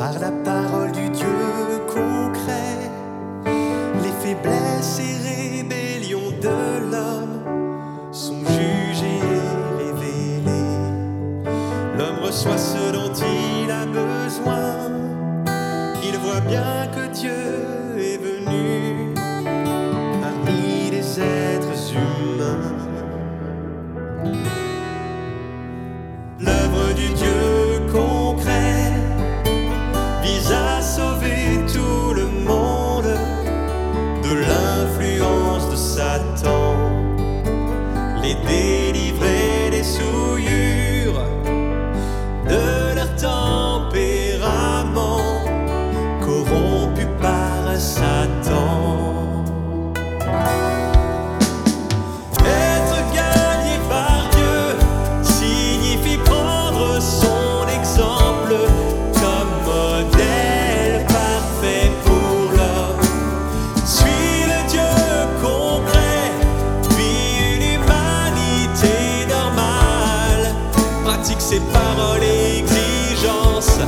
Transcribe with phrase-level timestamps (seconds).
[0.00, 1.26] par la parole du Dieu
[1.86, 2.90] concret,
[4.02, 7.42] les faiblesses et rébellions de l'homme
[8.10, 10.80] sont jugées et révélées.
[11.98, 14.88] L'homme reçoit ce dont il a besoin,
[16.02, 17.42] il voit bien que Dieu
[17.98, 19.12] est venu
[20.22, 22.72] parmi les êtres humains.
[26.40, 27.59] L'œuvre du Dieu
[71.50, 73.80] ses paroles et exigences,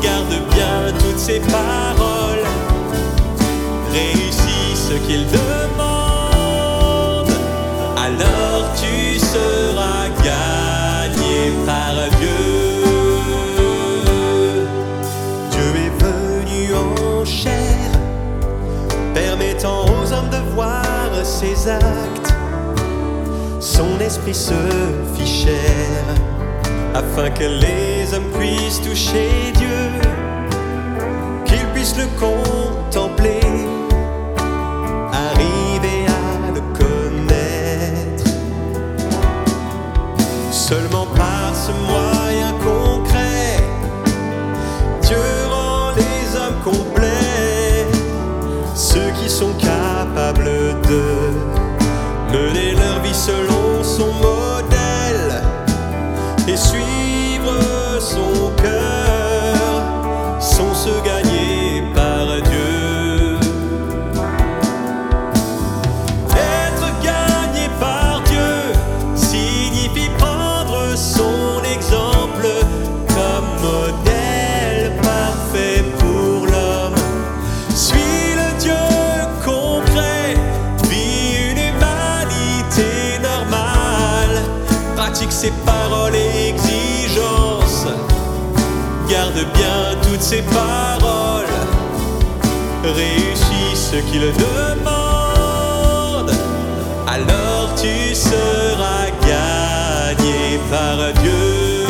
[0.00, 2.46] garde bien toutes ses paroles,
[3.92, 7.28] réussis ce qu'il demande,
[7.94, 12.86] alors tu seras gagné par Dieu.
[15.50, 17.90] Dieu est venu en chair,
[19.12, 20.82] permettant aux hommes de voir
[21.22, 22.32] ses actes.
[23.60, 24.54] Son esprit se
[25.14, 26.14] fit chair,
[26.94, 29.68] afin que les hommes puissent toucher Dieu,
[31.44, 33.09] qu'ils puissent le contempler,
[56.52, 57.60] et suivre
[58.00, 59.82] son cœur,
[60.40, 63.38] sont ceux gagnés par Dieu.
[66.32, 68.52] Être gagné par Dieu
[69.14, 72.48] signifie prendre son exemple
[73.16, 77.00] comme modèle parfait pour l'homme.
[77.74, 78.86] Suis le Dieu
[79.44, 80.34] concret,
[80.88, 84.42] vis une humanité normale,
[84.96, 86.29] pratique ses paroles et
[90.02, 91.46] toutes ses paroles
[92.84, 96.30] réussis ce qu'il demande,
[97.06, 101.86] alors tu seras gagné par Dieu.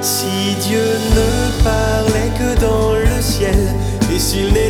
[0.00, 1.30] Si Dieu ne
[1.62, 3.74] parlait que dans le ciel,
[4.14, 4.67] et s'il n'était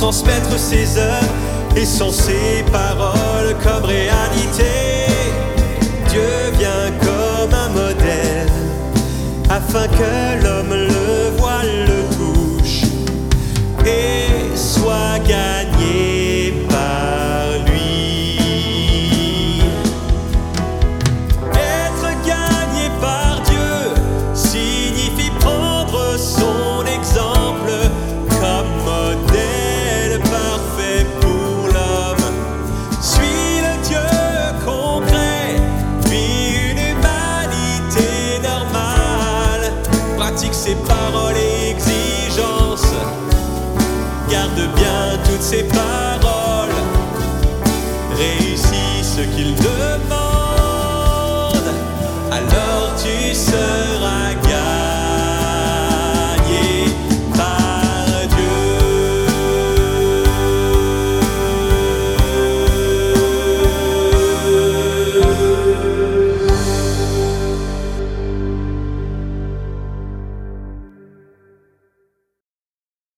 [0.00, 4.72] transmettre ses œuvres et sans ses paroles comme réalité.
[6.08, 6.22] Dieu
[6.58, 8.50] vient comme un modèle
[9.50, 10.39] afin que
[45.40, 46.68] toutes ses paroles,
[48.14, 49.79] réussis ce qu'il demande